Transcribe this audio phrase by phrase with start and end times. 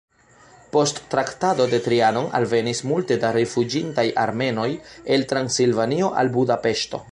[0.75, 4.67] Post Traktato de Trianon alvenis multe da rifuĝintaj armenoj
[5.17, 7.05] el Transilvanio al Budapeŝto.